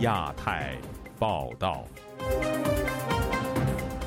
[0.00, 0.78] 亚太
[1.18, 1.84] 报道，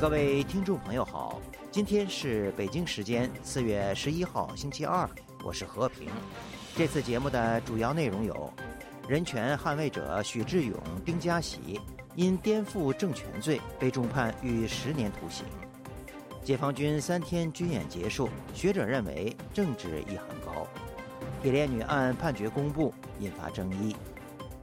[0.02, 5.08] 各位听众朋友好，今天是北京时间四月十一号星期二，
[5.46, 6.08] 我是和平。
[6.76, 8.52] 这次节目的主要内容有：
[9.08, 10.76] 人权捍卫者许志勇、
[11.06, 11.80] 丁家喜
[12.16, 15.46] 因颠覆政权罪被重判逾十年徒刑；
[16.44, 20.66] 解放军三天军演结束，学者认为政治意涵高；
[21.44, 23.96] 铁链女案判决公布，引发争议。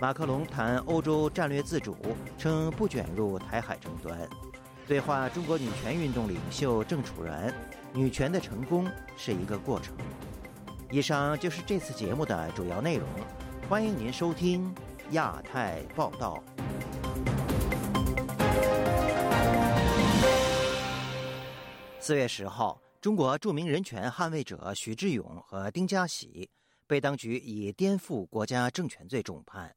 [0.01, 1.95] 马克龙谈欧洲战略自主，
[2.39, 4.27] 称不卷入台海争端。
[4.89, 7.55] 对话中国女权运动领袖郑楚然，
[7.93, 9.95] 女权的成功是一个过程。
[10.91, 13.07] 以上就是这次节目的主要内容，
[13.69, 14.75] 欢迎您收听
[15.11, 16.43] 亚太报道。
[22.01, 26.49] 四月十号，中国著名人权捍卫者许志勇和丁家喜
[26.87, 29.77] 被当局以颠覆国家政权罪重判。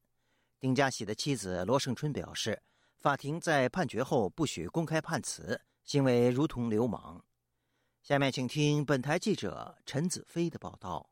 [0.64, 2.64] 丁家喜的妻子罗胜春表示，
[2.96, 7.22] 法庭在判决后不许公开判词，行为如同流氓。
[8.02, 11.10] 下面请听本台记者陈子飞的报道。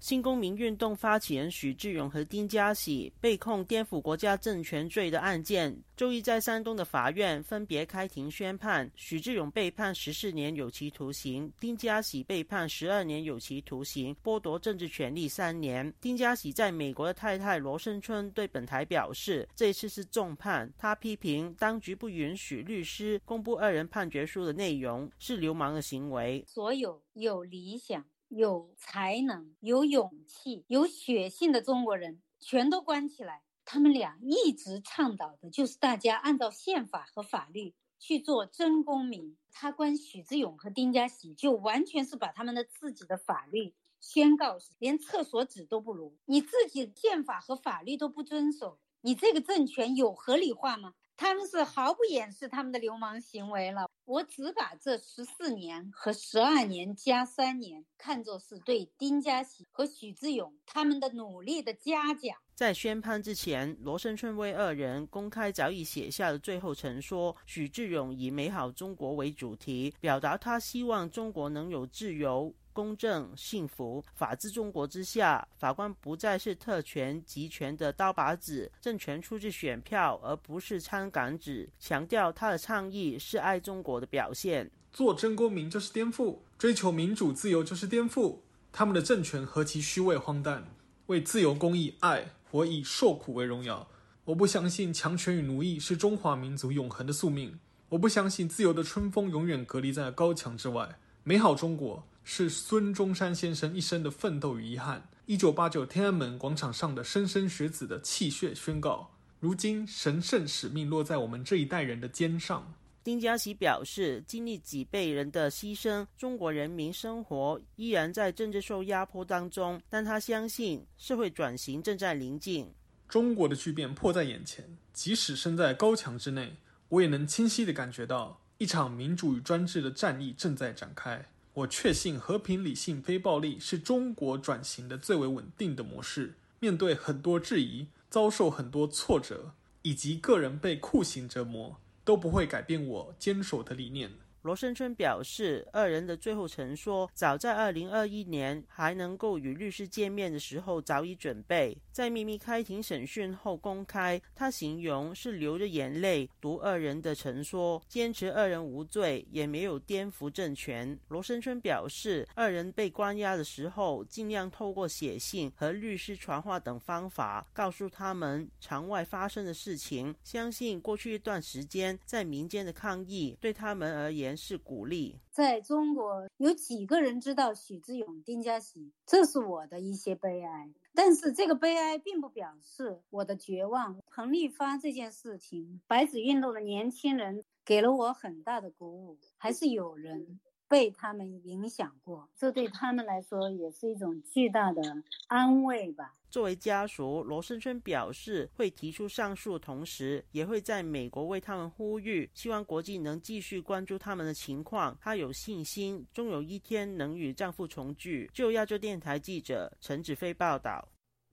[0.00, 8.88] 新公民运动发起人许志勇和丁家喜被控颠覆国家政权罪的案件，周一在山东的法院分别开庭宣判。
[8.94, 15.92] 许志勇被判十四年有期徒刑，丁家喜被判十二年有期徒刑，剥夺政治权利三年。
[16.00, 20.72] 丁家喜在美国的太太罗生春对本台表示，这次是重判。
[20.78, 26.44] 他批评当局不允许律师公布二人判决书的内容，是流氓的行为。
[26.46, 28.04] 所有有理想。
[28.28, 33.42] 有才能、有勇气、有血性的中国人全都关起来。
[33.64, 39.36] 他们俩一直倡导的就是大家按照宪法和法律去做真公民。
[39.52, 46.16] 他关许志勇和丁家喜，就完全是把他们的自己的法律宣告连厕所纸都不如。
[46.24, 50.94] 你自己宪法和法律都不遵守，你这个政权有合理化吗？
[51.16, 53.87] 他们是毫不掩饰他们的流氓行为了。
[54.08, 62.34] 我只把这十四年和十二年加三年看作是对丁家喜和许志勇他们的努力的嘉奖。
[62.54, 67.36] 在宣判之前，罗生春为二人公开早已写下的最后陈说。
[67.44, 72.54] 许志勇以美好中国为主题，表达他希望中国能有自由。
[72.78, 81.68] 公正、幸福、法治中国之下，法官不再是特权、集权的刀把子，政权出自选票而不是参杆子。
[81.80, 84.70] 强调他的倡议是爱中国的表现。
[84.92, 88.36] 做真公民就是颠覆，追求民主自由就是颠覆。
[88.70, 90.64] 他们的政权何其虚伪荒诞！
[91.06, 93.88] 为自由、公益、爱，我以受苦为荣耀。
[94.26, 97.58] 我不相信强权与奴役是中华民族永恒的宿命。
[97.88, 101.00] 我不相信自由的春风永远隔离在高墙之外。
[101.24, 102.06] 美好中国。
[102.30, 105.02] 是孙中山先生一生的奋斗与遗憾。
[105.24, 112.70] 一九八九天安门广场上的莘莘学子的泣血宣告，如今神圣使命落在我们这一代人的肩上。
[113.02, 122.70] 丁家喜表示，经历几辈人的牺牲，中国人民生活依然在政治受压迫当中，但他相信社会转型正在临近。
[123.08, 126.54] 中国的巨变迫在眼前，即使身在高墙之内，
[126.90, 131.24] 我也能清晰地感觉到一场民主与专制的战役正在展开。
[131.58, 136.34] 我确信和平、理性、非暴力是中国转型的最为稳定的模式。
[136.60, 139.52] 面对很多质疑，遭受很多挫折，
[139.82, 144.12] 以及个人被酷刑折磨，都不会改变我坚守的理念。
[144.48, 154.18] 罗生春表示，二人的最后陈说，早在二零二一年还能够与律师见面的时候早已准备，在秘密开庭审讯后公开。
[154.34, 160.98] 他形容是流着眼泪读二人的陈说，坚持二人无罪，也没有颠覆政权。
[161.08, 170.14] 罗生春表示，二人被关押的时候，尽量透过写信和律师传话等方法，告诉他们场外发生的事情。
[170.24, 174.37] 相信过去一段时间在民间的抗议，对他们而言。
[174.38, 175.18] 是鼓励。
[175.30, 178.92] 在中国，有几个人知道许志勇、丁家喜？
[179.04, 180.72] 这是我的一些悲哀。
[180.94, 184.00] 但是这个悲哀并不表示我的绝望。
[184.06, 189.18] 彭丽发这件事情，白纸运动的年轻人给了我很大的鼓舞。
[189.36, 190.40] 还是有人。
[190.70, 194.82] 被他们影响过，这对他们来说也是一种巨大的
[195.26, 196.14] 安慰吧。
[196.30, 204.96] 作为家属，罗生春表示会提出上诉，同时也会在美国为他们呼吁，希望国际能继续关注他们的情况。
[205.00, 208.30] 她有信心，终有一天能与丈夫重聚。
[208.32, 210.88] 就亚洲电台记者陈子飞报道。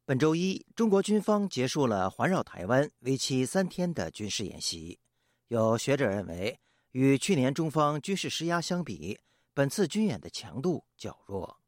[0.05, 4.99] 本周一，中国军方结束了环绕台湾为期三天的军事演习。
[5.47, 6.59] 有学者认为。
[6.91, 9.19] 与去年中方军事施压相比，
[9.53, 11.59] 本次军演的强度较弱。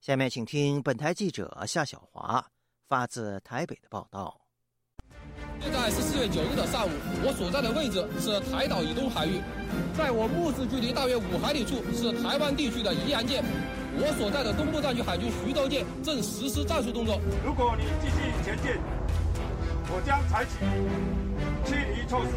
[0.00, 2.42] 下面请听本台记者夏小华
[2.88, 4.34] 发自台北的报道。
[5.60, 6.90] 现在是四月九日的上午，
[7.22, 9.42] 我所在的位置是台岛以东海域，
[9.92, 13.44] 在我目视距离大约五海里处是台湾地区的宜兰舰，
[14.00, 17.20] 我所在的东部战区海军徐州舰正实施战术动作。
[17.44, 18.72] 如果你继续前进，
[19.92, 20.64] 我将采取
[21.64, 22.30] 驱离措施。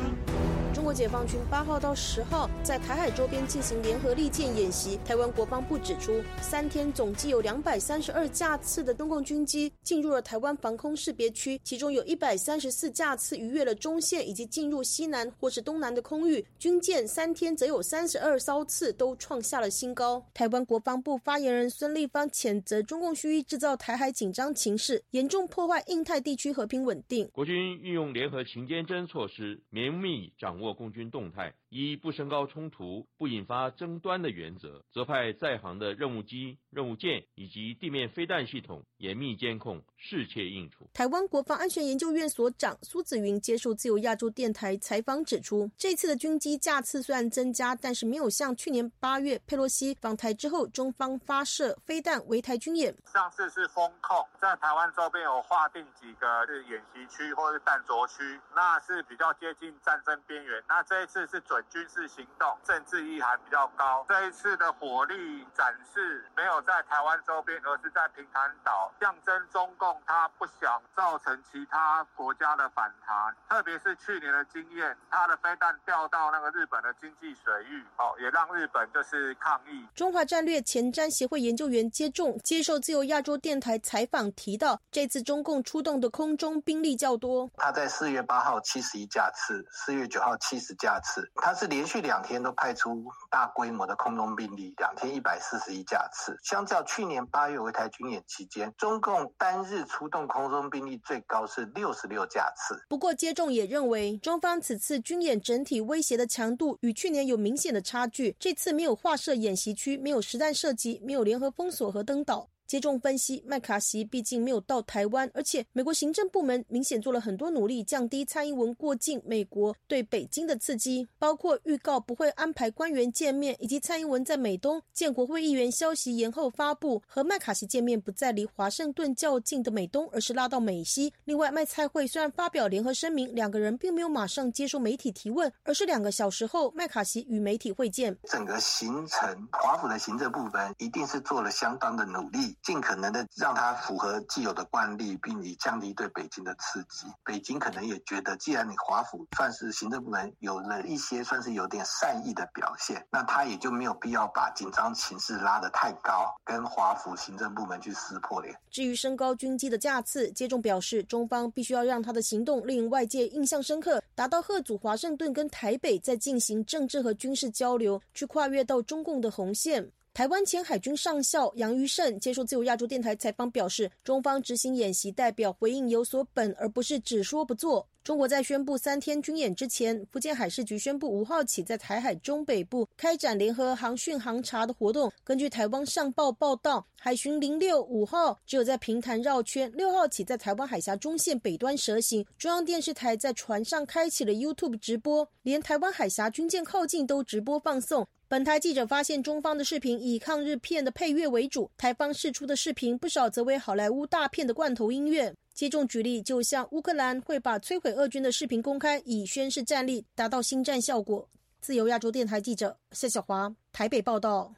[0.73, 4.99] 中国解放军八号到十号在台海周边进行联合利剑演习。
[5.05, 16.43] 台湾国防部指出，三天总计有两百三十二架次的中共军机进入了台湾防空识别区，其中有一百三十四架次逾越了中线以及进入西南或是东南的空域。
[16.57, 20.25] 军舰三天则有三十二艘次都创下了新高。
[20.33, 27.29] 台湾国防部发言人孙立方谴责中共蓄意制造台海紧张情势，严重破坏印太地区和平稳定。
[27.31, 30.73] 国军运用联合勤监措施，绵密掌握。
[30.73, 40.87] 共军动态，以不升高冲突、不引发争端的原则，则派在航的任务机、任务舰以及地面飞弹系统严密监控，视切应处。
[40.93, 52.95] 台湾国防安全研究院所长苏子云接受自由亚洲电台采访指出，这次的军机架次虽然增加，但是没有像去年八月佩洛西访台之后，中方发射飞弹围台军演。
[53.11, 60.63] 上次是风控，在台湾周边有划定几个是演习区或是弹着区，那是比较接近战争边缘。
[60.67, 64.05] 那这一次是准军事行动，政治意涵比较高。
[64.09, 73.35] 这一次的火力展示没有在台湾周边，而是在平潭岛，象征中共他不想造成其他国家的反弹。
[73.49, 79.87] 特别是去年的经验，他的飞弹掉到那个日本的经济水域，哦，也让日本就是抗议。
[79.95, 87.49] 中华战略前瞻协会研究员接种接受自由亚洲电台采访提到，这次中共出动的空中兵力较多。
[87.57, 90.33] 他在四月八号七十一架次，四月九号。
[90.43, 96.37] 七十架次，是连续两天都派出大规模的空中兵力，两天一百四十一架次。
[96.43, 102.83] 相较去年八月围台军演期间，中共单日出动空中兵力最高是六十六架次。
[102.89, 108.35] 不过，接种也认为，中方此次军演整体威胁的强度与去年有明显的差距。
[108.39, 112.49] 这次没有划设演习区，没有实弹射击，没有联合封锁和登岛。
[112.73, 131.13] 接种分析，麦卡锡毕竟没有到台湾，而且美国行政部门明显做了很多努力，降低蔡英文过境美国对北京的刺激，包括预告不会安排官员见面，以及蔡英文在美东见国会议员消息延后发布，和麦卡锡见面不再离华盛顿较近的美东，而是拉到美西。
[131.25, 138.17] 另外，麦蔡会虽然发表联合声明，两个人并没有马上接受媒体提问，而是两个小时后麦卡锡与媒体会见。
[138.23, 142.57] 整个行程，华府的行政部门一定是做了相当的努力。
[142.63, 147.05] 尽可能的让它符合既有的惯例，并以降低对北京的刺激。
[147.23, 158.57] 北京可能也觉得，既然你华府算是行政部门有了一些算是有点善意的表现，那他也就没有必要把紧张情势拉得太高，跟华府行政部门去撕破脸。
[158.71, 169.91] 至于升高军机的架次，接种表示，中方必须要让他的行动令外界印象深刻，达到贺阻华盛顿跟台北在进行政治和军事交流，去跨越到中共的红线。
[170.13, 177.87] 台湾前海军上校杨于胜接受自由亚洲电台采访表示，中方执行演习代表回应有所本，而不是只说不做。
[178.03, 185.09] 中国在宣布三天军演之前，福建海事局宣布五号起在台海中北部开展联合航训航查的活动。
[185.23, 192.25] 根据台湾上报报道，海巡零六五号只有在平潭绕圈，六号起在台湾海峡中线北端蛇行。
[192.37, 198.05] 中央电视台在船上开启了 YouTube 直播，连台湾海峡军舰靠近都直播放送。
[198.27, 205.33] 本台记者发现，中方的视频以抗日片的配乐为主，台方释出的视频不少则为好莱坞大片的罐头音乐。
[205.53, 211.29] 接种举例，就像乌克兰会把摧毁俄军的视频公开，以宣示战力，达到新战效果。
[211.61, 214.53] 自由亚洲电台记者夏小华台北报道。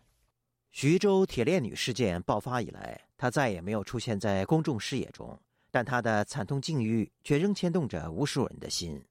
[0.71, 5.37] 徐州铁链女事件爆发以来，她再也没有出现在公众视野中，
[5.69, 9.01] 但她的惨痛境遇却仍牵动着无数人的心。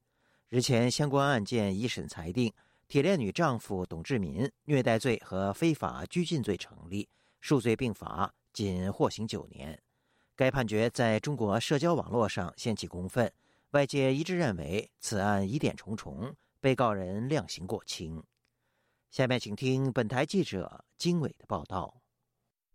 [0.48, 2.52] 日前，相关案件一审裁定。
[2.86, 7.08] 铁链女丈夫董志民虐待罪和非法拘禁罪成立，
[7.40, 9.78] 数罪并罚，仅获刑九年。
[10.36, 13.32] 该判决在中国社交网络上掀起公愤，
[13.70, 18.22] 外界一致认为此案疑点重重，被告人量刑过轻。
[19.10, 22.02] 下面请听本台记者金伟的报道。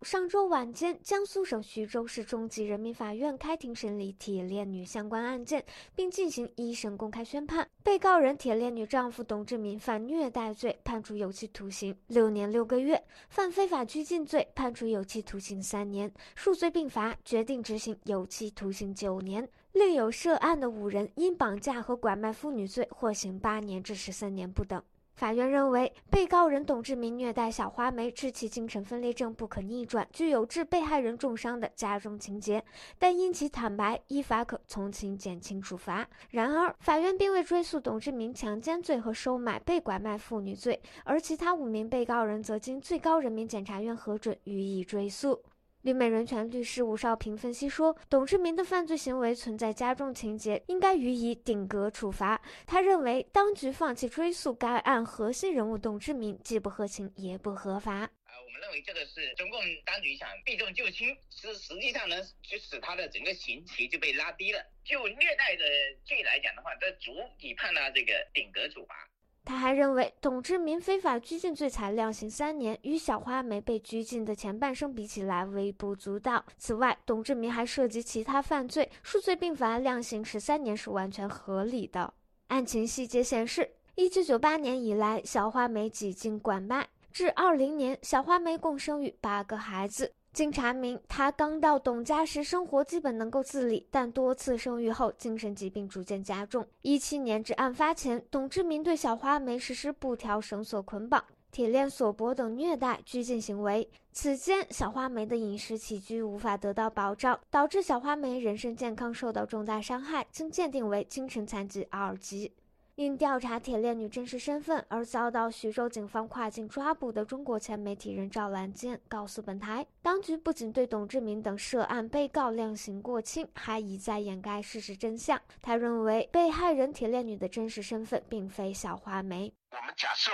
[0.02, 5.62] 上周晚间，江苏省徐州市中级人民法院开庭审理铁链女相关案件，
[5.94, 7.68] 并进行一审公开宣判。
[7.82, 12.96] 被告人铁链女丈夫董志民犯虐待罪，判处有期徒刑六年六个月；
[13.28, 19.46] 犯非法拘禁罪，判处有期徒刑三年，数罪并罚，决定执行有期徒刑九年。
[19.72, 24.82] 另有涉案的五人因绑架和拐卖妇女罪，获刑八年至十三年不等。
[25.20, 32.64] 法院认为，被告人董志明虐待小花梅，致其精神分裂症不可逆转，具有致被害人重伤的加重情节，
[32.98, 36.08] 但因其坦白，依法可从轻减轻处罚。
[36.30, 45.38] 然而，法院并未追诉董志明强奸罪和收买被拐卖妇女罪，而其他五名被告人则经最高人民检察院核准予以追诉。
[45.82, 52.38] 旅美人权律师吴少平分析说，董志明的犯罪行为存在加重情节，应该予以顶格处罚。
[52.66, 57.94] 他认为，当局放弃追诉该案核心人物董志明，既不合情也不合法。
[57.94, 58.10] 啊，
[58.44, 64.62] 我们认为这个是中共当局想避重就轻，是实际上呢，就使他的整个刑期就被拉低了。
[64.84, 65.64] 就虐待的
[66.04, 69.08] 罪来讲的话，这足以判他这个顶格处罚。
[69.44, 76.44] 他还认为，董志明非法拘禁罪才量刑三年，与小花梅被拘禁的前半生比起来微不足道。
[76.56, 82.12] 此外，董志明还涉及其他犯罪，数罪并罚，量刑十三年是完全合理的。
[82.48, 90.12] 案情细节显示，一九九八年以来，小花梅几经拐卖，至二零年，小花梅共生育八个孩子。
[90.32, 96.64] 经查明，他刚到董家时生活基本能够自理，但多次生育后精神疾病逐渐加重。
[96.82, 103.90] 一七年至案发前，董志明对小花梅实施布条、绳索捆绑、铁链锁脖等虐待、拘禁行为。
[104.12, 112.52] 此间，小花梅的饮食起居无法得到保障，导致小花梅人身健康受到重大伤害，经鉴定为精神残疾二级。
[113.00, 125.40] 因调查铁链女真实身份而遭到徐州警方跨境抓捕的中国前媒体人赵兰坚告诉本台，当局不仅对董志明等涉案被告量刑过轻，还一再掩盖事实真相。
[125.62, 129.50] 他认为，被害人铁链女的真实身份并非小花梅。
[129.70, 130.30] 我们假设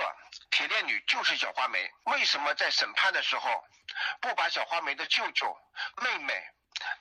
[0.51, 1.79] 铁链女就是小花梅，
[2.11, 3.49] 为什么在审判的时候
[4.19, 5.47] 不把小花梅的舅舅、
[6.03, 6.33] 妹妹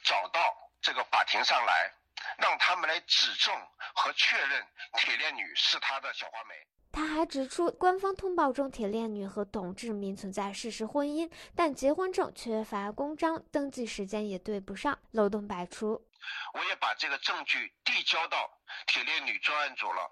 [0.04, 0.40] 找到
[0.80, 1.90] 这个法庭上来？
[2.38, 3.54] 让他们来指证
[3.94, 4.66] 和确认
[4.98, 6.54] 铁链女是他的小花梅。
[6.92, 16.08] 他还指出，官方通报中铁链女和董志民存在事实婚姻，但结婚证缺乏公章，登记时间也对不上，漏洞百出。
[16.54, 18.50] 我也把这个证据递交到
[18.86, 20.10] 铁链女专案组了。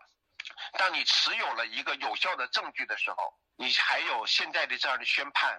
[0.79, 3.17] 当你持有了一个有效的证据的时候，
[3.57, 5.59] 你还有现在的这样的宣判，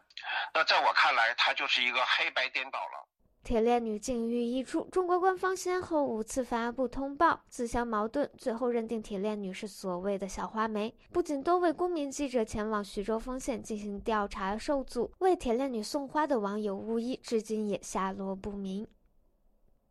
[0.54, 3.08] 那在我看来，它就是一个黑白颠倒了。
[3.46, 10.92] 铁链女境遇一出，中国官方先后五次发布通报，自相矛盾，最后认定铁链女是所谓的小花梅。
[11.12, 18.88] 不仅多位公民记者前往徐州丰县进行调查受阻，为铁链女送花的网友巫医至今也下落不明。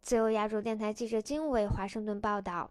[0.03, 2.69] 自由亚洲电台记者金伟华盛顿报道。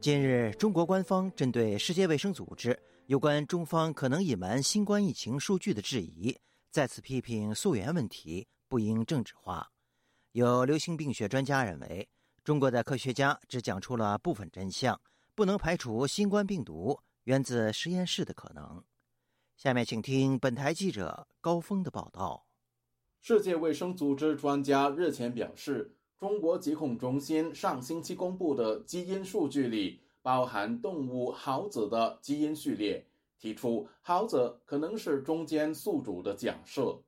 [0.00, 2.78] 近日，中国官方针对世界卫生组织。
[3.08, 6.36] 有关中方可能隐瞒新冠疫情数据的质疑，
[6.70, 9.66] 再次批评溯源问题不应政治化。
[10.32, 12.06] 有流行病学专家认为，
[12.44, 15.00] 中国的科学家只讲出了部分真相，
[15.34, 18.84] 不能排除新冠病毒源自实验室的可能。
[19.56, 22.44] 下面请听本台记者高峰的报道。
[23.22, 30.02] 世界卫生组织专家日前表示，中国疾控中心上星期公布的基因数据里。
[30.28, 33.02] 包含动物豪子的基因序列，
[33.38, 37.00] 提出豪子可能是中间宿主的假设。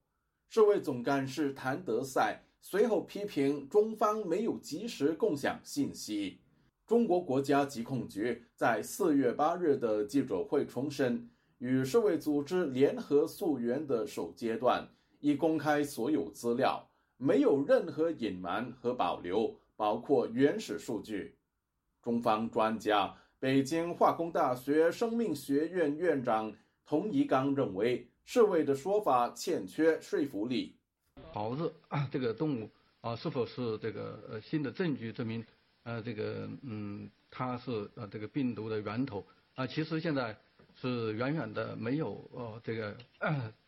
[0.49, 6.41] 世卫总干事谭德赛随后批评中方没有及时共享信息。
[6.87, 21.37] 中国国家疾控局在四月八日的记者会重申，与世卫组织联合溯源的首阶段已公开所有资料，没有任何隐瞒和保留，包括原始数据。
[22.03, 26.53] 中方专家、北京化工大学生命学院院长
[26.87, 30.75] 童怡刚认为，世卫的说法欠缺说服力。
[31.33, 32.71] 猴子啊， 这个动物
[33.03, 35.45] 啊，是否是这个呃新的证据证明，
[35.83, 39.67] 呃，这个嗯，它是呃这个病毒的源头啊？
[39.67, 40.35] 其实现在
[40.75, 42.97] 是远远的没有呃这个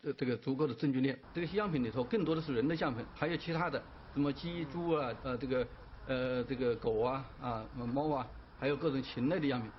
[0.01, 1.19] 这这个足够的证据链。
[1.33, 5.67] 这个样品里头更多的是人的样品，还有其他的什么鸡、猪啊，呃这个。
[6.05, 8.27] 呃，这个狗啊，啊，猫啊，
[8.59, 9.71] 还有各种禽类的样品。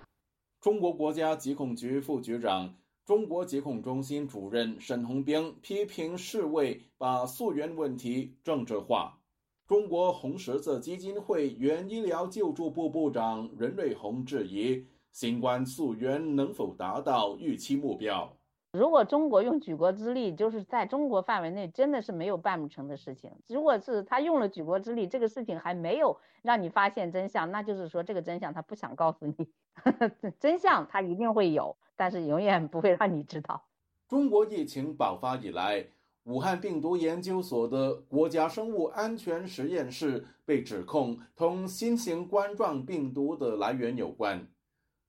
[0.61, 9.19] 中国国家疾控局副局长、中国疾控中心主任沈洪兵批评世卫把溯源问题政治化。
[9.67, 18.35] 中国红十字基金会原医疗救助部部长任瑞红质疑：新冠溯源能否达到预期目标？
[18.75, 23.31] 如果中国用举国之力，就是在中国范围内，真的是没有办不成的事情。
[23.47, 29.49] 如果是他用了举国之力，这个事情还没有让你发现真相，那就是说这个真相他不想告诉你。
[30.41, 33.63] 真相他一定会有，但是永远不会让你知道。
[34.09, 35.87] 中国疫情爆发以来，
[36.25, 44.45] 武汉病毒研究所的国家生物安全实验室被指控同新型冠状病毒的来源有关。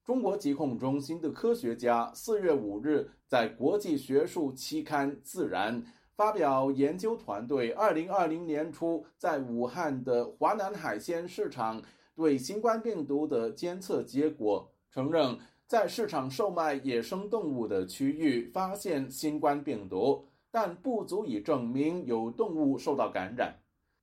[0.06, 5.82] 中国疾控中心的科学家四月五日在国际学术期刊《自然》
[6.16, 11.82] 发表研究团队二零二零年初在武汉的华南海鲜市场
[12.16, 20.24] 对新冠病毒的监测结果，承认在市场售卖野生动物的区域发现新冠病毒。
[20.52, 23.54] 但不足以证明有动物受到感染。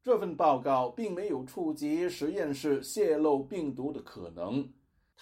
[0.03, 4.69] 这份报告并没有触及实验室泄露病毒的可能。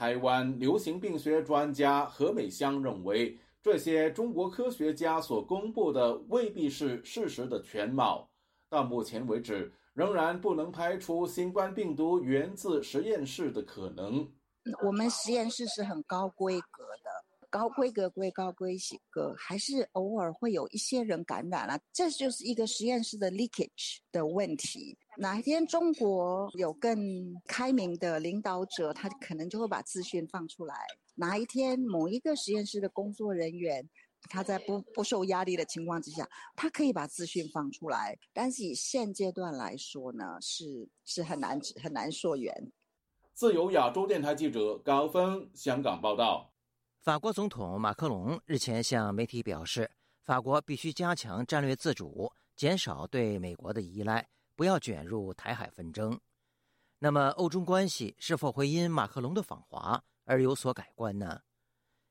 [0.00, 8.26] 台湾流行病学专家何美香认为，这些中国科学家所公布的未必是事实的全貌。
[8.70, 14.26] 到目前为止，仍然不能排除新冠病毒源自实验室的可能。
[14.86, 17.10] 我们实验室是很高规格的。
[17.50, 18.78] 高规格归高规
[19.10, 24.96] 格，还是偶尔会有一些人感染了，这就是一个实验室的 leakage 的问题。
[25.20, 26.98] 哪一天中国有更
[27.46, 30.74] 开明的领导者，他可能就会把资讯放出来。
[31.16, 33.86] 哪一天某一个实验室的工作人员，
[34.30, 38.18] 他在不不受压力的情况之下，他可以把资讯放出来。
[38.32, 42.72] 但是以现阶段来说呢，是是很难很难溯源。
[43.34, 46.50] 自由亚洲电台记者高峰香港报道。
[47.02, 49.90] 法国总统马克龙日前向媒体表示，
[50.24, 54.26] 法国必须加强战略自主，减少对美国的依赖，
[54.60, 56.20] 不要卷入台海纷争。
[56.98, 61.40] 那么，欧中关系是否会因马克龙的访华而有所改观呢？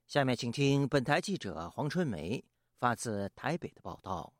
[0.08, 2.44] 下面请听本台记者黄春梅
[2.80, 4.34] 发自台北的报道。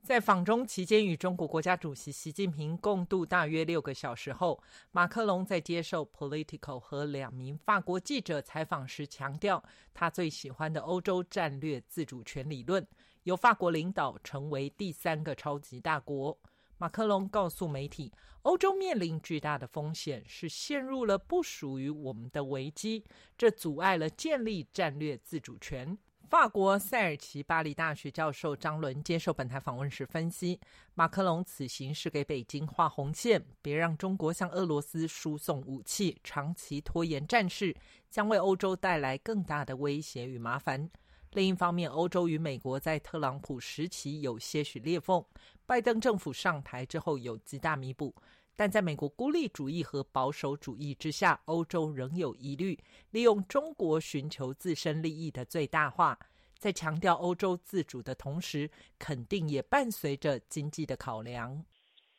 [0.00, 4.62] 在访中期间与中国国家主席习近平共度大约六个小时后，
[4.92, 9.60] 马克龙在接受 Political 和两名法国记者采访时强调，
[9.92, 12.86] 他最喜欢的欧洲战略自主权理论，
[13.24, 16.38] 由法国领导成为第三个超级大国。
[16.84, 18.12] 马克龙告诉媒体，
[18.42, 23.02] 欧洲面临巨大的风险，是陷入了不属于我们的危机，
[23.38, 25.96] 这阻碍了建立战略自主权。
[26.28, 30.60] 法国塞尔奇巴黎大学教授张伦接受本台访问时分析，
[30.92, 37.74] 马克龙此行是给北京画红线，别让中国向俄罗斯输送武器，长期拖延战事，
[38.10, 40.90] 将为欧洲带来更大的威胁与麻烦。
[41.34, 45.24] 另一方面，欧洲与美国在特朗普时期有些许裂缝，
[45.66, 48.14] 拜登政府上台之后有极大弥补。
[48.54, 52.78] 但在美国孤立主义和保守主义之下，欧洲仍有疑虑，
[53.10, 56.16] 利用中国寻求自身利益的最大化。
[56.56, 61.64] 在强调欧洲自主的同时，肯定也伴随着经济的考量。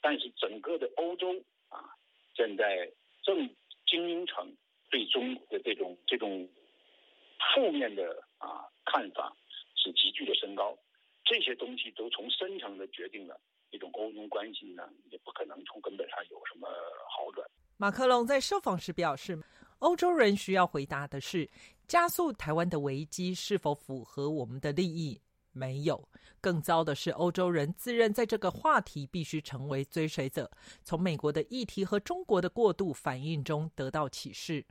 [0.01, 1.28] 但是整个的欧洲
[1.69, 1.80] 啊，
[2.36, 2.91] 现在
[3.23, 3.49] 正
[3.88, 4.54] 精英层
[4.89, 6.45] 对中国的这种这种
[7.56, 8.04] 负面的
[8.39, 9.36] 啊看法
[9.76, 10.78] 是急剧的升高，
[11.24, 13.39] 这些东西都从深层的决定了。
[13.71, 16.67] 一种欧中关系呢，也不可能从根本上有什么
[17.10, 17.45] 好转。
[17.76, 19.38] 马克龙在受访时表示，
[19.80, 21.50] 欧洲人需要回答的是：
[21.88, 25.19] 加速台湾的危机是否符合我们的利益？
[25.52, 26.08] 没有。
[26.39, 30.50] 更糟的是，欧洲人自认在这个话题必须成为追随者，
[30.84, 34.65] 从美国的议题和中国的过度反应中得到启示。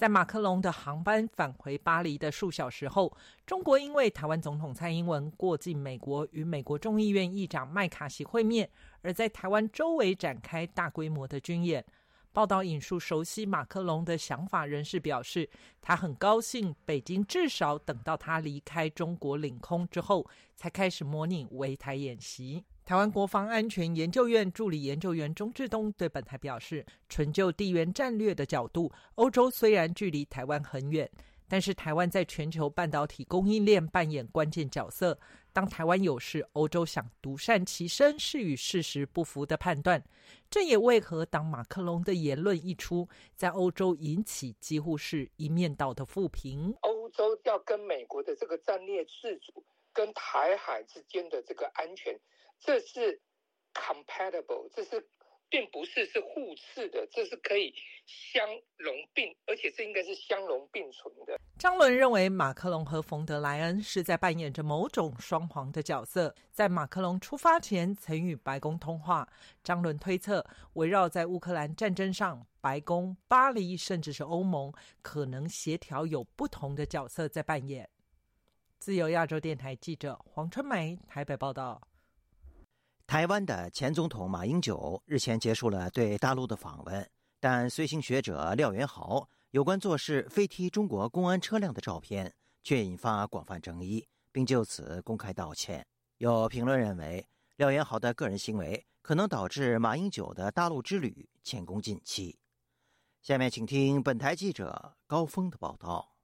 [0.00, 8.66] 在马克龙的航班返回巴黎的数小时后，中国因为台湾总统蔡英文过境美国与美国众议院议长麦卡锡会面，
[9.02, 11.84] 而在台湾周围展开大规模的军演。
[12.32, 15.46] 报道引述熟悉马克龙的想法人士表示，
[15.82, 22.64] 他很高兴北京至少等到他离开中国领空之后，才开始模拟围台演习。
[22.90, 31.08] 台湾国防安全研究院助理研究员钟志东对本台表示：“纯就地缘战略的角度，欧洲虽然距离台湾很远，
[31.48, 35.16] 但是台湾在全球半导体供应链扮演关键角色。
[35.52, 40.02] 当台湾有事，欧洲想独善其身是与事实不符的判断。
[40.50, 46.74] 这也为何当马克龙的言论一出，在欧洲引起几乎是一面倒的负评。
[46.80, 52.18] 欧洲要跟美国的这个战略自主，跟台海之间的这个安全。”
[52.60, 53.20] 这是
[53.74, 55.08] compatible，这是
[55.48, 57.74] 并不是是互斥的，这是可以
[58.06, 58.46] 相
[58.76, 61.38] 容并，而且这应该是相容并存的。
[61.58, 66.34] 张伦认为，马克龙和冯德莱恩是在扮演着某种双簧的角色。
[66.52, 69.28] 在马克龙出发前曾与白宫通话。
[69.64, 70.44] 张伦推测，
[70.74, 77.88] 围绕在乌克兰战争上，白宫、巴黎甚至是欧盟可能协调有不同的角色在扮演。
[78.78, 81.82] 自由亚洲电台记者黄春梅台北报道。
[83.10, 95.84] 台湾的前总统马英九日前结束了对大陆的访问，但随行学者廖元豪有关做事飞踢中国公安车辆的照片却引发广泛争议，并就此公开道歉。
[96.18, 102.38] 有评论认为，廖元豪的个人行为可能导致马英九的大陆之旅前功尽弃。
[103.22, 106.14] 下面请听本台记者高峰的报道。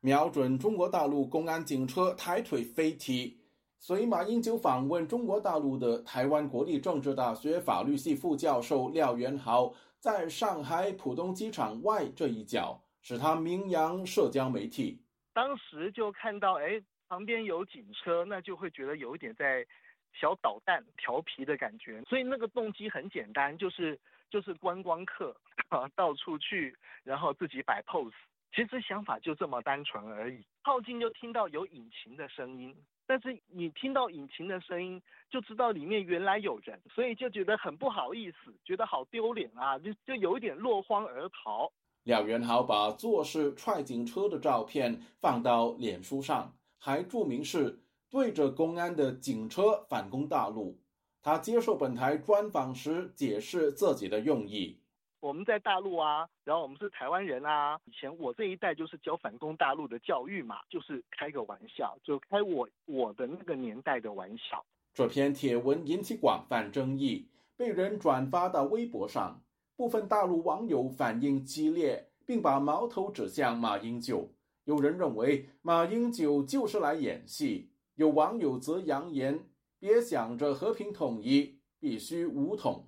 [0.00, 3.39] 瞄准中国大陆公安警车抬腿飞踢，
[3.82, 15.00] 随马英九访问中国大陆的台湾国立政治大学法律系副教授廖元豪，在上海浦东机场外这一脚，使他名扬社交媒体。
[15.32, 16.80] 当时就看到，哎。
[17.08, 19.66] 旁边有警车，那就会觉得有一点在
[20.12, 22.00] 小捣蛋、调皮的感觉。
[22.02, 23.98] 所以那个动机很简单，就是
[24.30, 25.34] 就是观光客
[25.70, 28.12] 啊，到处去，然后自己摆 pose。
[28.54, 30.40] 其实想法就这么单纯而已。
[30.62, 32.72] 靠近就听到有引擎的声音，
[33.10, 41.72] 但是你听到引擎的声音，就知道里面原来有人，所以就觉得很不好意思，觉得好丢脸啊，就就有一点落荒而逃。
[42.04, 46.54] 廖元豪把做事踹警车的照片放到脸书上。
[46.78, 50.78] 还注明是对着公安的警车反攻大陆。
[51.20, 54.79] 他接受本台专访时解释自己的用意：
[55.20, 57.78] 我们在大陆啊，然后我们是台湾人啊。
[57.84, 64.64] 以前我这一代就是教反攻大陆的教育嘛，就是开个玩笑，就开我我的那个年代的玩笑。
[64.94, 69.42] 这篇帖文引起广泛争议，被人转发到微博上，
[69.76, 74.30] 部分大陆网友反应激烈，并把矛头指向马英九。
[74.64, 79.38] 有人认为马英九就是来演戏，有网友则扬言
[79.78, 82.86] ：“别想着和平统一，必须武统。”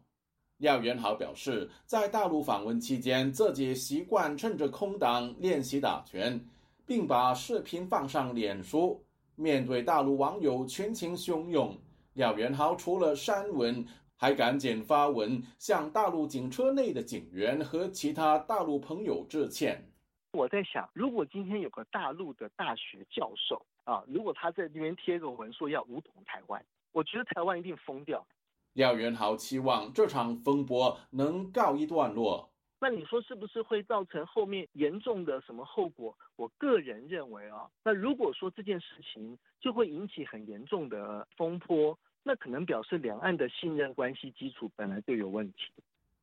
[0.63, 6.41] 廖元豪表示，在大陆访问期间，自己习惯趁着空档练习打拳，
[6.87, 9.05] 并把视频放上脸书。
[9.35, 11.77] 面对大陆网友群情汹涌，
[12.15, 13.85] 廖元豪除了删文，
[14.17, 19.85] 还赶紧发文向大陆警车内的警员和其他大陆朋友致歉。
[20.31, 28.25] 我在想，如果今天有个大陆的大学教授啊，如果他在那边贴个文说要武统台湾，我觉得台湾一定疯掉。
[28.75, 32.49] 廖元豪期望这场风波能告一段落。
[32.81, 36.17] 那你说是不是会造成后面严重的什么后果？
[36.35, 45.73] 我个人认为啊，那如果说这件事情就会引起很严重的风波，那可能表示两岸的信任关系基础本来就有问题。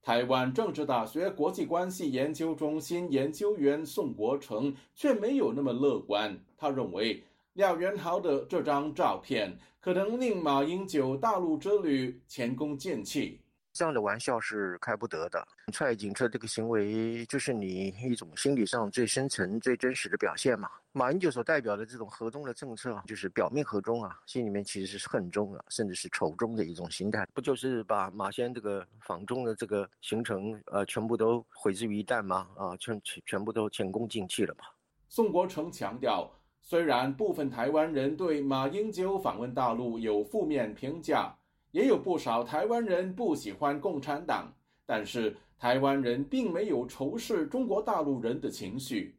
[0.01, 6.37] 台湾政治大学国际关系研究中心研究员宋国成却没有那么乐观。
[6.57, 13.41] 他认为，廖元豪的这张照片可能令马英九大陆之旅前功尽弃。
[13.71, 15.47] 这样的玩笑是开不得的。
[15.71, 20.69] 踹警车这个行为，就是你一种心理上最深层、最真实的表现嘛。
[20.91, 27.25] 马英九所代表的这种和中的政策，就是表面和中啊，心里面其实是恨中啊，甚至是仇中的一种心态。
[27.33, 32.47] 不就是把马先这个访中的这个行程，呃，全部都毁之于一旦吗？
[32.57, 34.65] 啊，全全全部都前功尽弃了吗。
[35.07, 36.29] 宋国成强调，
[36.69, 41.35] 虽然部分台湾人对马英九访问大陆有负面评价。
[41.71, 44.53] 也有不少台湾人不喜欢共产党，
[44.85, 49.17] 但是台湾人并没有仇视中国大陆人的情绪。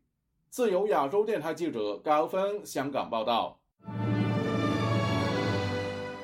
[0.48, 3.58] 自由亚洲电台记者高峰香港报道。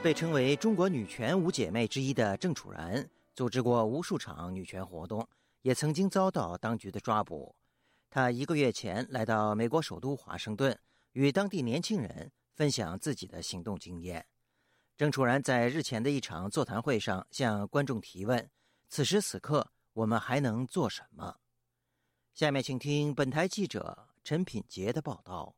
[0.01, 5.27] 被称为中国女权五姐妹之一的郑楚然，组织过无数场女权活动，
[5.62, 7.53] 也曾经遭到当局的抓捕。
[8.09, 10.77] 她一个月前来到美国首都华盛顿，
[11.17, 14.27] 与当地年轻人分享自己的行动经验。
[14.99, 18.51] 郑楚然在日前的一场座谈会上向观众提问
[18.91, 21.35] ：“此时此刻，我们还能做什么？”
[22.35, 25.55] 下面请听本台记者陈品杰的报道。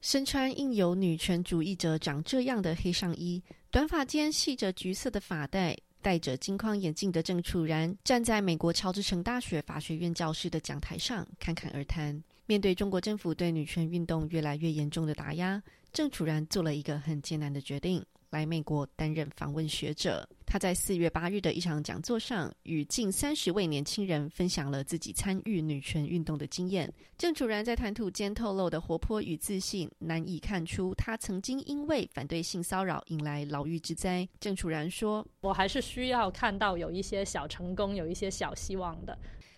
[0.00, 12.20] 身穿印有女权主义者长这样的黑上衣，短发间系着橘色的发带，戴着金框眼镜的郑楚然站在美国乔治城大学法学院教室的讲台上侃侃而谈。
[12.46, 18.04] 面对中国政府对女权运动越来越严重的打压，郑楚然做了一个很艰难的决定。
[18.30, 26.92] 来美国担任访问学者，他在四月八日的一场讲座上，与近三十位年轻人分享了自己参与女权运动的经验。
[27.16, 34.28] 郑楚然在谈吐间透露的活泼与自信，难以看出他曾经因为反对性骚扰引来牢狱之灾。
[34.40, 39.16] 郑楚然说：“我还是需要看到有一些小成功，有一些小希望的。”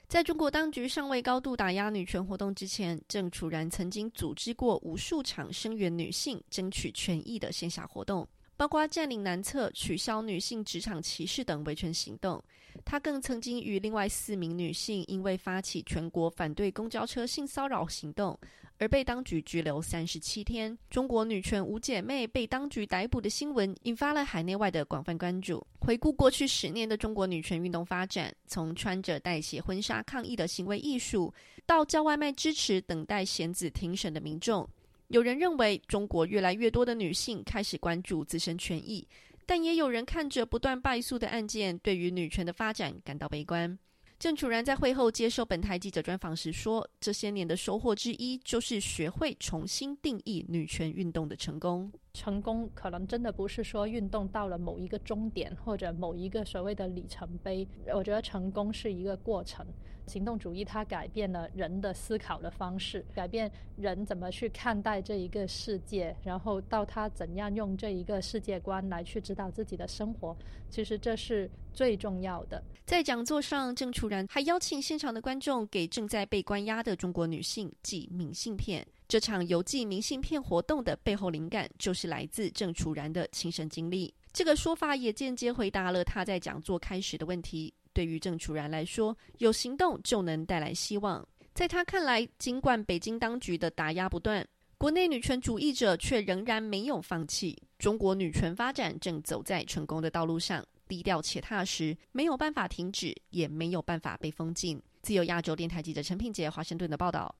[0.08, 8.26] 在中国当局尚未高度打压女权活动之前，郑楚然曾经组织过无数场声援女性、争取权益的线下活动。
[8.56, 12.42] 包括占领男厕、取消女性职场歧视等维权行动。
[12.84, 18.38] 他更曾经与另外四名女性因为发起全国反对公交车性骚扰行动
[18.78, 20.76] 而被当局拘留三十七天。
[20.90, 25.66] 中国女权五姐妹被当局逮捕的新闻引发了海内外的广泛关注。
[25.80, 31.32] 回顾过去十年的中国女权运动发展，从穿着带血婚纱抗议的行为艺术，
[31.64, 34.68] 到叫外卖支持等待贤子庭审的民众。
[35.08, 39.06] 有人认为，中国越来越多的女性开始关注自身权益，
[39.46, 43.78] 但也有人看着不断败诉的案件，对于女权的发展感到悲观。
[44.18, 51.92] 郑楚然在会后接受本台记者专访时说：“这些年的收获之一，就是学会重新定义女权运动的成功。
[52.16, 57.68] 成功可能真的不是说运动到了某一个终点，或者某一个所谓的里程碑。
[57.92, 59.66] 我觉得成功是一个过程。
[60.06, 70.34] 行动主义它改变了人的思考的方式，改变人怎么去看待这一个世界，然后到他怎样用这一个世界观来去指导自己的生活。
[70.70, 78.86] 其实这是最重要的。”在讲座上，郑楚然还邀请现场的观众给正在被关押的中国女性寄明信片。
[79.08, 84.12] 这场邮寄明信片活动的背后灵感，就是来自郑楚然的亲身经历。
[84.32, 87.72] 这个说法也间接回答了他在讲座开始的问题。
[87.92, 91.26] 对于郑楚然来说，有行动就能带来希望。
[91.54, 97.56] 在他看来，尽管北京当局的打压不断，国内女权主义者却仍然没有放弃。
[97.78, 100.62] 中国女权发展正走在成功的道路上。
[100.88, 104.80] 低调且踏实，没有办法停止，也没有办法被封禁。
[105.02, 107.34] 自由亚洲电台记者陈品杰华盛顿的报道。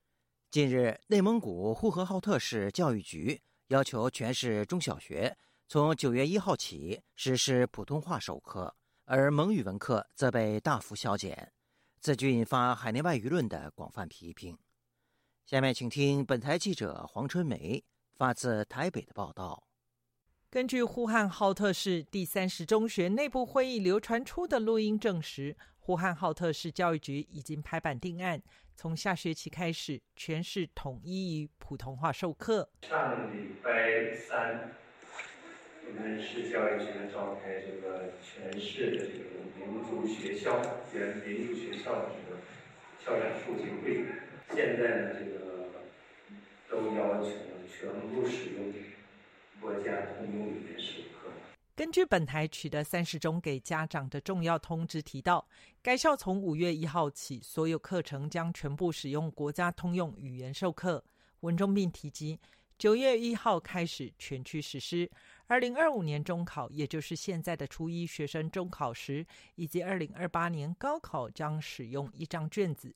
[0.57, 5.37] 近日，内蒙古呼和浩特市教育局要求全市中小学
[5.69, 11.53] 从九月一号起实施普通话授课，而蒙语文课则被大幅削减，
[12.01, 14.57] 此举引发海内外舆论的广泛批评。
[15.45, 19.63] 下面请听本台记者黄春梅发自台北的报道。
[20.57, 28.41] 根据呼和浩特市第三十中学内部会议流传出的录音证实，呼和浩特市教育局已经拍板定案，
[28.75, 32.71] 从下学期开始，全市统一以普通话授课。
[32.89, 34.71] 上礼拜三，
[35.89, 40.59] 我们市教育局召开这个全市的这个民族学校、
[40.95, 42.41] 原民族学校的这个
[43.05, 44.07] 校长促进会，
[44.55, 45.69] 现在呢，这个
[46.71, 47.29] 都要求
[47.69, 48.73] 全部使用。
[49.61, 51.33] 国家通用语言授课。
[51.75, 55.47] 根据本台取得三十中给家长的重要通知提到，
[55.83, 61.05] 该校从五月一号起，所有课程将全部使用国家通用语言授课。
[61.41, 62.41] 文中并提及，
[62.79, 65.11] 九月一号开始全区实施。
[65.47, 72.95] 二零二五年中考，也就是现在的初一学生中考时，以及二零二八年高考将使用一张卷子。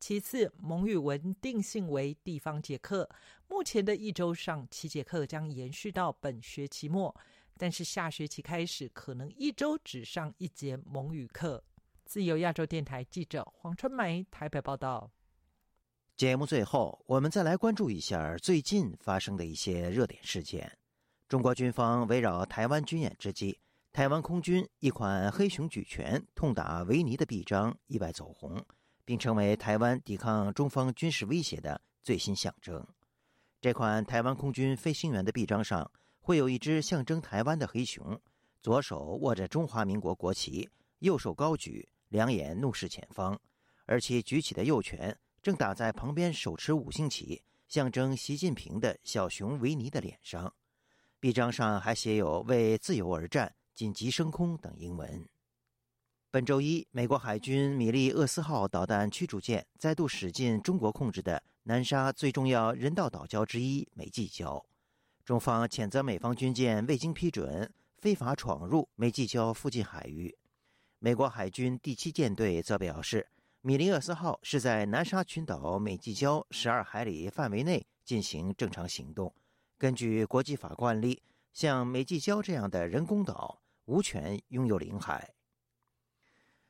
[0.00, 3.08] 其次，蒙语文定性为地方节课，
[3.48, 7.14] 目前的一周上七节课将延续到本学期末，
[7.56, 11.62] 但是下学期开始可能一周只上一节蒙语课。
[12.04, 15.10] 自由亚洲电台记者黄春梅台北报道。
[16.16, 20.78] 节目最后，我们再来关注一下最近发生的一些热点事件。
[21.28, 23.58] 中国军方围绕台湾军演之际，
[23.92, 28.64] 台湾空军一款黑熊举拳痛打维尼的臂章意外走红。
[29.08, 32.86] 并成为台湾抵抗中方军事威胁的最新象征。
[33.58, 35.90] 这款台湾空军飞行员的臂章上
[36.20, 38.20] 会有一只象征台湾的黑熊，
[38.60, 40.68] 左手握着中华民国国旗，
[40.98, 43.40] 右手高举，两眼怒视前方，
[43.86, 50.52] 而其举起的右拳正打在旁边手持五星旗、象征习近平的小熊维尼的脸上。
[51.18, 55.26] 臂章上还写有“为自由而战”“紧急升空”等英文。
[56.30, 64.62] 本周一，美国海军米利厄斯号导弹驱逐舰再度驶进中国控制的南沙最重要人道岛礁之一美济礁。
[65.24, 70.36] 中方谴责美方军舰未经批准非法闯入美济礁附近海域。
[70.98, 73.26] 美国海军第七舰队则表示，
[73.62, 79.34] 米利厄斯号是在南沙群岛美济礁十二海里范围内进行正常行动。
[79.78, 81.22] 根据国际法惯例，
[81.54, 85.32] 像美济礁这样的人工岛无权拥有领海。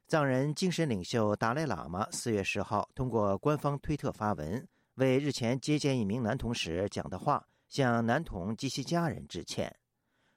[0.09, 9.77] 藏人精神领袖达赖喇嘛四月十号通过官方推特发文，为日前接见一名男童时讲的话向男童及其家人致歉。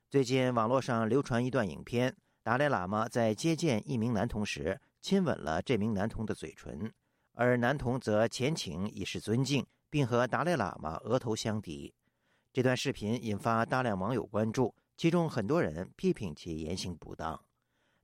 [0.09, 6.91] 最近网络上流传一段影片，达赖喇嘛在接见一名男童时亲吻了这名男童的嘴唇，
[7.35, 11.93] 而男童则前倾以示尊敬，并和达赖喇嘛额头相抵。
[12.51, 17.41] 这段视频引发大量网友关注，其中很多人批评其言行不当。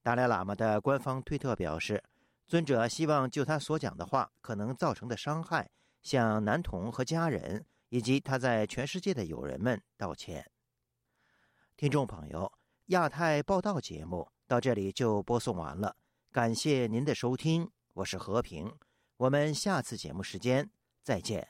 [0.08, 2.02] 达赖喇嘛的官方推特表示，
[2.48, 5.70] 尊者希望就他所讲的话可能造成的伤害，
[6.02, 10.50] 向男童和家人以及他在全世界的友人们道歉。
[11.76, 12.50] 听众朋友，
[12.86, 15.98] 亚太报道节目到这里就播送完了，
[16.32, 18.74] 感谢您的收听，我是和平，
[19.18, 20.70] 我们下次节目时间
[21.04, 21.46] 再见。